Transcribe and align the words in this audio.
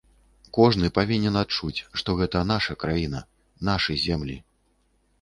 Кожны 0.57 0.89
павінен 0.97 1.37
адчуць, 1.43 1.85
што 2.03 2.17
гэта 2.23 2.43
наша 2.55 2.79
краіна, 2.87 3.23
нашы 3.73 4.03
землі. 4.09 4.43